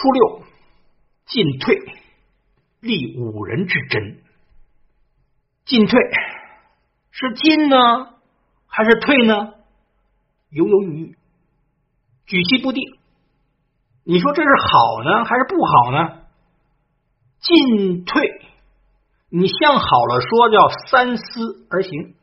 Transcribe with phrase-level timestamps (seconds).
[0.00, 0.42] 初六，
[1.26, 1.76] 进退
[2.80, 4.22] 立五人之真。
[5.66, 6.00] 进退
[7.10, 7.76] 是进呢，
[8.66, 9.52] 还是退呢？
[10.48, 11.16] 犹犹豫豫，
[12.24, 12.82] 举棋不定。
[14.04, 16.22] 你说这是好呢，还是不好呢？
[17.40, 18.40] 进退，
[19.28, 22.14] 你向好了说叫三思而行，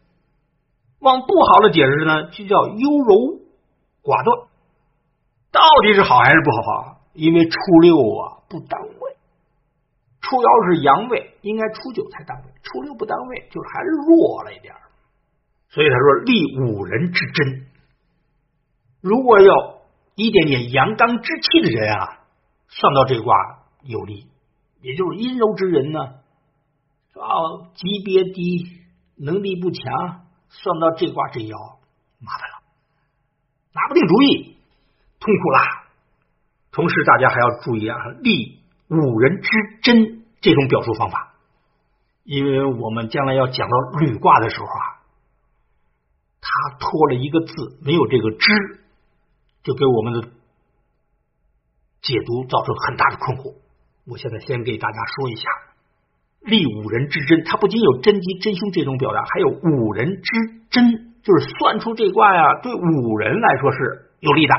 [0.97, 3.39] 往不好的解释呢，就叫优柔
[4.01, 4.47] 寡断。
[5.51, 6.96] 到底是好还是不好？
[7.18, 9.18] 因为初六啊不当位，
[10.21, 14.71] 初爻是阳位，应该初九才当位，初六不当位，就是还是弱了一点。
[15.69, 17.65] 所以他说立五人之真，
[19.01, 19.82] 如果有
[20.14, 22.21] 一点点阳刚之气的人啊，
[22.69, 23.33] 算到这卦
[23.82, 24.29] 有利，
[24.82, 25.99] 也就是阴柔之人呢，
[27.18, 28.77] 啊级别低，
[29.18, 31.79] 能力不强，算到这卦这爻
[32.19, 32.61] 麻烦了，
[33.73, 34.55] 拿不定主意。
[35.19, 35.86] 痛苦啦！
[36.77, 39.49] 同时，大家还要注意啊，立五人之
[39.81, 41.33] 真这种表述方法，
[42.23, 45.02] 因为我们将来要讲到履卦的时候啊，
[46.39, 48.79] 他拖了一个字，没有这个之，
[49.63, 50.29] 就给我们的
[52.03, 53.55] 解读造成很大的困惑。
[54.05, 55.49] 我现在先给大家说一下，
[56.41, 60.31] 立五人之真，它不仅有真吉真凶这种表达，还有五人之
[60.69, 64.53] 真，就是算出这卦呀，对五人来说是有利的。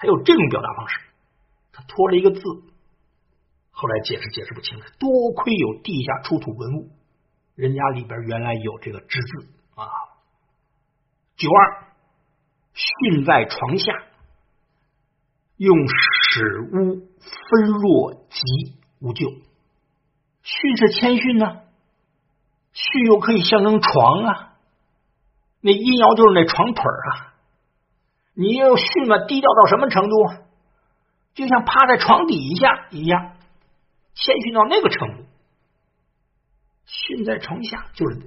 [0.00, 1.00] 还有这种表达方式，
[1.78, 2.40] 他拖了一个字，
[3.70, 4.84] 后来解释解释不清了。
[4.98, 6.90] 多亏有地下出土文物，
[7.54, 9.86] 人家里边原来有这个之字啊。
[11.36, 11.84] 九二，
[12.74, 13.92] 训在床下，
[15.56, 19.28] 用使屋分若吉无咎。
[20.42, 21.60] 训是谦逊呢，
[22.72, 24.54] 训又可以象征床啊，
[25.60, 27.34] 那阴爻就是那床腿啊。
[28.34, 30.47] 你要训嘛，低调到什么程度？
[31.38, 33.36] 就像趴在床底下一样，
[34.12, 35.24] 谦逊到那个程度。
[36.84, 38.22] 训在床下就是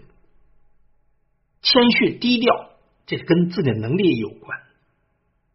[1.62, 2.70] 谦逊低调，
[3.06, 4.58] 这跟自己的能力有关。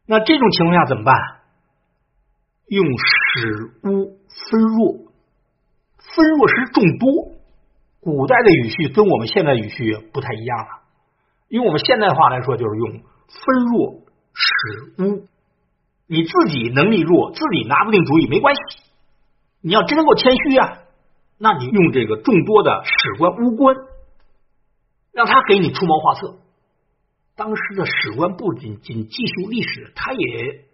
[0.04, 1.14] 那这种情况下怎么办？
[2.66, 5.12] 用使乌分弱，
[5.96, 7.36] 分弱是众多。
[8.00, 10.82] 古代的语序跟我们现在语序不太一样了，
[11.48, 14.02] 用我们现代话来说，就是用分弱。
[14.38, 15.26] 使巫，
[16.08, 18.60] 你自己能力弱，自己拿不定主意没关系。
[19.60, 20.78] 你要真够谦虚啊，
[21.36, 23.74] 那你用这个众多的史官、巫官，
[25.12, 26.38] 让他给你出谋划策。
[27.34, 30.64] 当时的史官不仅仅记述历史，他也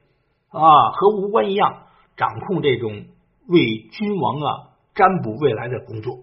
[0.50, 3.06] 啊和巫官一样，掌控这种
[3.48, 6.18] 为君王啊占卜未来的工作。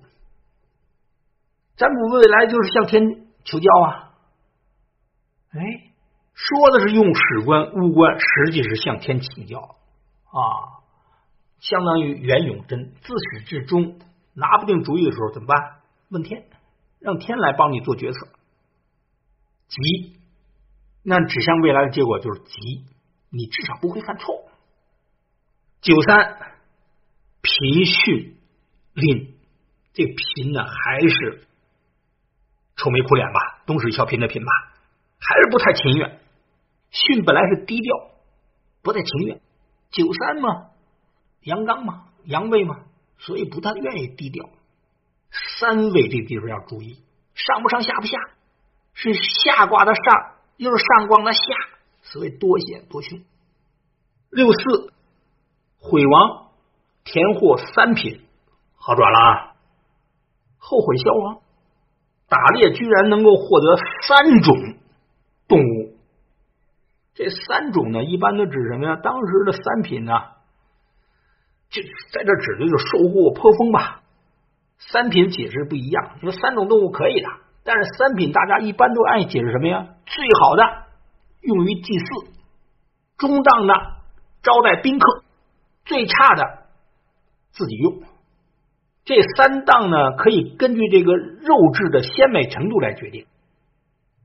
[1.76, 4.14] 占卜未来就是向天求教啊，
[5.52, 5.89] 哎。
[6.40, 9.76] 说的是用史官、巫官，实际是向天请教
[10.32, 10.80] 啊，
[11.60, 14.00] 相当于袁永贞自始至终
[14.34, 15.82] 拿不定主意的时候怎么办？
[16.08, 16.46] 问天，
[17.00, 18.28] 让天来帮你做决策。
[19.68, 20.18] 吉，
[21.04, 22.86] 那指向未来的结果就是吉，
[23.30, 24.50] 你至少不会犯错。
[25.82, 26.38] 九三，
[27.42, 28.38] 贫训
[28.94, 29.34] 令，
[29.94, 31.48] 这贫呢还是
[32.78, 33.62] 愁眉苦脸吧？
[33.66, 34.52] 东施效颦的颦吧，
[35.20, 36.20] 还是不太情愿。
[36.92, 38.12] 训本来是低调，
[38.82, 39.42] 不太情愿。
[39.92, 40.68] 九三嘛，
[41.42, 42.78] 阳刚嘛，阳位嘛，
[43.18, 44.50] 所以不太愿意低调。
[45.60, 47.02] 三位这地方要注意，
[47.36, 48.18] 上不上下不下，
[48.94, 51.42] 是下卦的上，又是上卦的下，
[52.02, 53.20] 所谓多险多凶。
[54.32, 54.94] 六四
[55.80, 56.50] 毁亡，
[57.04, 58.22] 田获三品，
[58.76, 59.56] 好转了。
[60.58, 61.42] 后悔消亡，
[62.28, 63.78] 打猎居然能够获得
[64.08, 64.56] 三种。
[67.20, 68.96] 这三种呢，一般都指什么呀？
[68.96, 70.14] 当时的三品呢，
[71.70, 71.82] 就
[72.14, 74.04] 在这指的就是收获颇丰吧。
[74.78, 77.28] 三品解释不一样，说三种动物可以的，
[77.66, 79.90] 但是三品大家一般都爱解释什么呀？
[80.06, 80.64] 最好的
[81.42, 82.06] 用于祭祀，
[83.18, 83.74] 中档的
[84.42, 85.24] 招待宾客，
[85.84, 86.60] 最差的
[87.52, 88.02] 自己用。
[89.04, 93.26] 这三档呢，可以根据这个肉质的鲜美程度来决定。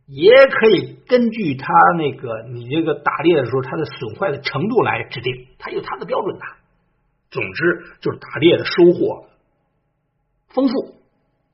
[0.07, 6.45] 也可以根据他那个你这个打猎的时候，它的损坏的程度来指定，它有它的标准的。
[7.31, 9.27] 总之就是打猎的收获
[10.49, 10.95] 丰富，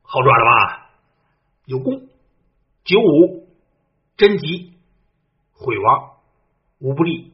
[0.02, 0.90] 好转了吧？
[1.64, 2.08] 有功，
[2.84, 3.46] 九五
[4.16, 4.74] 贞吉，
[5.52, 6.10] 毁亡
[6.80, 7.32] 无不利，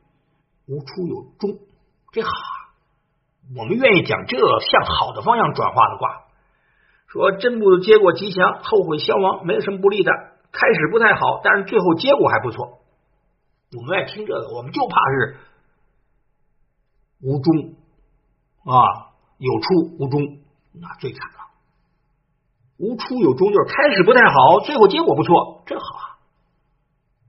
[0.69, 1.59] 无出有终，
[2.13, 2.31] 这好。
[3.57, 6.25] 我们愿意讲这向好的方向转化的卦，
[7.09, 10.13] 说真不结果吉祥，后悔消亡，没有什么不利的。
[10.57, 12.81] 开始不太好，但是最后结果还不错。
[13.77, 15.37] 我们爱听这个，我们就怕是
[17.21, 17.75] 无中
[18.65, 20.39] 啊，有出无终，
[20.73, 21.37] 那最惨了。
[22.79, 26.17] 无出有终，就是开始不太好，最后结果不错，这好啊。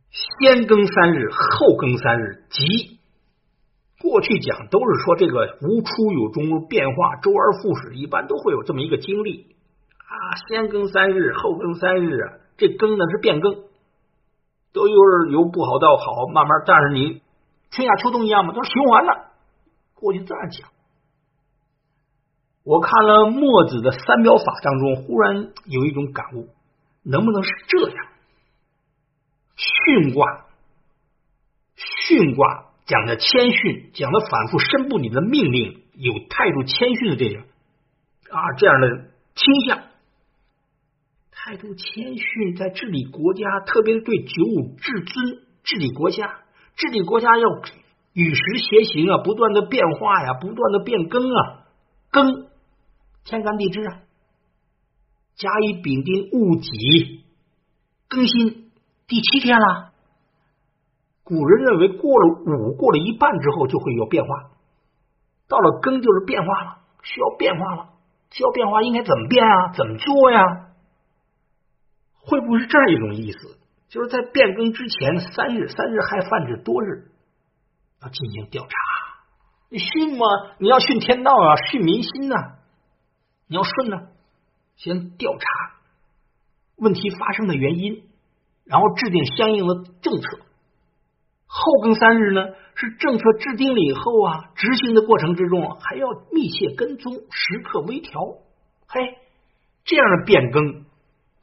[0.10, 2.98] 先更三日，后更三日，吉。
[4.00, 9.56] 过去讲都是说这个无出有终，变化周而复始，一般都会有这么一个经历
[9.98, 10.36] 啊。
[10.48, 13.63] 先更三日，后更三日啊，这更呢是变更，
[14.74, 14.95] 都有
[15.31, 17.21] 由不好到好，慢慢，但是你
[17.71, 19.27] 春夏秋冬一样嘛，都是循环的。
[19.94, 20.69] 过去这样讲，
[22.63, 26.50] 我看了墨子的三表法当中，忽然有一种感悟，
[27.04, 28.06] 能不能是这样？
[29.56, 30.45] 训卦，
[31.75, 32.65] 训卦。
[32.88, 37.42] 讲的谦逊，讲的反复申布你的命令，有态度谦逊的这个
[38.33, 39.80] 啊这样的倾向，
[41.48, 46.42] 态度谦逊在治理国家，特别是对九五至尊治理国家，
[46.76, 47.48] 治理国家要
[48.12, 51.64] 与时偕行啊，不断的变化呀，不断的变更啊，
[52.12, 52.48] 更
[53.24, 54.00] 天干地支啊，
[55.38, 57.24] 甲乙丙丁戊己
[58.10, 58.70] 更新
[59.08, 59.94] 第七天了。
[61.24, 64.52] 古人认为，过了五，过了一半之后就会有变化，
[65.48, 67.90] 到了庚就是变化了，需要变化了，
[68.32, 69.72] 需要变化，应该怎么变啊？
[69.72, 70.67] 怎么做呀？
[72.28, 73.58] 会不会是这样一种意思？
[73.88, 77.08] 就是在变更之前三日，三日还泛指多日，
[78.02, 78.70] 要进行调查。
[79.70, 80.26] 你训吗？
[80.60, 82.36] 你要训天道啊，训民心呐。
[83.48, 84.10] 你要顺呢，
[84.76, 85.48] 先调查
[86.76, 88.04] 问题发生的原因，
[88.66, 90.40] 然后制定相应的政策。
[91.46, 92.42] 后更三日呢，
[92.76, 98.20] 是政策制定了以后啊，执行的过程之中还要密切跟踪，时刻微调。
[98.90, 99.18] 嘿，
[99.86, 100.86] 这样的变更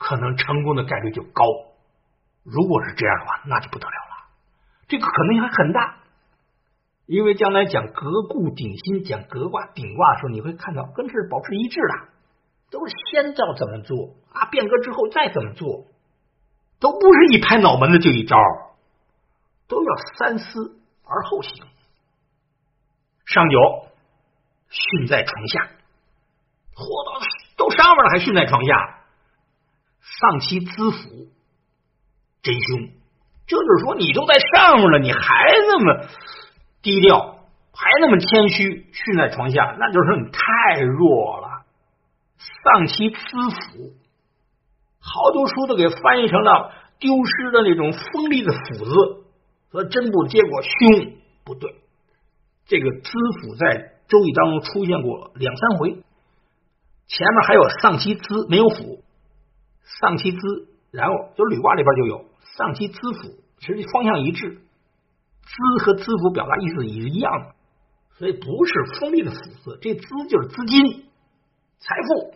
[0.05, 1.45] 可能成功的概率就高。
[2.43, 4.29] 如果是这样的话，那就不得了了，
[4.87, 5.97] 这个可能性还很大。
[7.07, 12.09] 因为将来讲革故鼎新，讲革卦鼎卦的时候，你会看到跟这保持一致的，
[12.71, 15.87] 都是先照怎么做啊，变革之后再怎么做，
[16.81, 18.37] 都不是一拍脑门子就一招。
[19.67, 21.65] 都要三思而后行。
[23.25, 23.59] 上九，
[24.69, 25.63] 训在床下，
[26.75, 27.27] 活到
[27.57, 29.04] 都上面了还训在床下，
[30.21, 31.29] 丧其资府，
[32.43, 32.91] 真凶。
[33.47, 35.21] 就是说，你都在上面了，你还
[35.67, 36.07] 那么
[36.83, 41.65] 低调，还那么谦虚，训在床下，那就是说你太弱了。
[42.39, 43.93] 丧其资府，
[45.01, 49.21] 好多书都给翻译成了丢失的那种锋利的斧子。
[49.71, 51.75] 和真不结果凶不对，
[52.65, 53.11] 这个资
[53.43, 55.97] 府在周易当中出现过两三回，
[57.09, 59.03] 前面还有丧其资没有斧，
[60.01, 60.39] 丧其资，
[60.91, 62.25] 然后就履卦里边就有
[62.57, 64.51] 丧其资府，实方向一致，
[65.43, 67.55] 资和资府表达意思也是一样的，
[68.19, 71.05] 所以不是锋利的斧子，这资就是资金
[71.79, 72.35] 财富，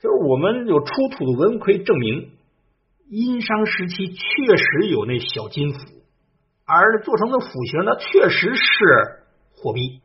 [0.00, 2.30] 就是我们有出土的文魁证明。
[3.06, 5.78] 殷商时期确实有那小金斧，
[6.64, 8.64] 而做成的斧形呢，确实是
[9.56, 10.00] 货币。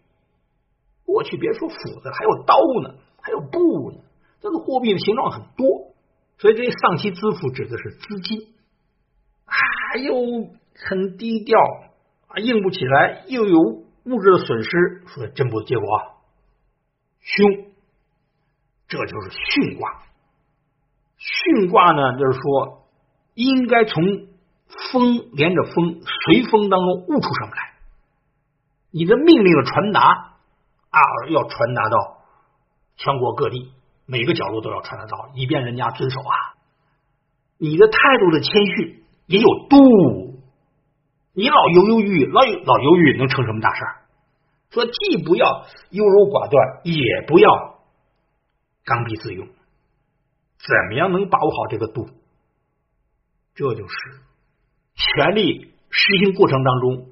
[1.06, 4.00] 过去别说斧子，还有刀呢，还有布呢，
[4.42, 5.94] 这个货币的形状很多。
[6.38, 8.48] 所以这丧期支付指的是资金，
[9.46, 9.56] 啊，
[9.98, 11.60] 又很低调
[12.28, 16.04] 啊，硬不起来，又有物质的损失，说真不结果啊
[17.22, 17.66] 凶，
[18.88, 20.04] 这就是巽卦。
[21.18, 22.78] 巽卦呢，就是说。
[23.36, 24.04] 应该从
[24.92, 27.74] 风连着风，随风当中悟出什么来？
[28.92, 30.02] 你的命令的传达
[30.90, 32.18] 啊，要传达到
[32.98, 33.72] 全国各地，
[34.10, 36.58] 每个角落都要传达到，以便人家遵守啊。
[37.60, 40.42] 你的态度的谦逊也有度，
[41.34, 43.96] 你老犹犹豫豫，老老犹豫，能成什么大事儿？
[44.72, 47.80] 说既不要优柔寡断，也不要
[48.84, 52.08] 刚愎自用，怎么样能把握好这个度？
[53.54, 53.94] 这就是
[54.96, 57.10] 权力实行过程当中，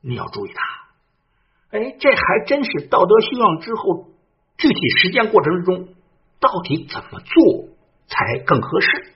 [0.00, 1.78] 你要注意它。
[1.78, 4.08] 哎，这还真是道德修养之后
[4.56, 5.88] 具体实践过程之中，
[6.40, 7.68] 到底怎么做
[8.08, 9.14] 才更合适？